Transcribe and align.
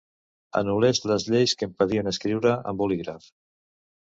Anul·lés 0.61 1.01
les 1.11 1.25
lleis 1.33 1.53
que 1.59 1.69
impedien 1.69 2.11
escriure 2.13 2.57
amb 2.73 2.85
bolígraf. 2.85 3.29